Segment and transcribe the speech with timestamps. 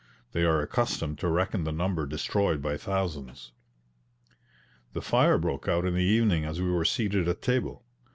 [0.31, 3.51] They are accustomed to reckon the number destroyed by thousands.
[4.93, 7.85] The first fire broke out in the evening as we were seated at table.